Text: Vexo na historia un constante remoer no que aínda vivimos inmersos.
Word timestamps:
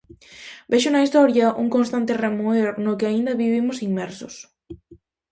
Vexo 0.71 0.89
na 0.91 1.03
historia 1.05 1.55
un 1.63 1.67
constante 1.75 2.19
remoer 2.25 2.69
no 2.85 2.97
que 2.99 3.05
aínda 3.07 3.39
vivimos 3.43 3.77
inmersos. 3.87 4.35